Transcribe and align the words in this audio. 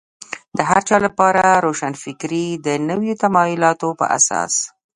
د 0.57 0.59
هر 0.69 0.81
چا 0.89 0.97
لپاره 1.05 1.43
روښانفکري 1.65 2.47
د 2.65 2.67
نویو 2.89 3.19
تمایلاتو 3.23 3.89
په 3.99 4.05
اساس. 4.17 4.53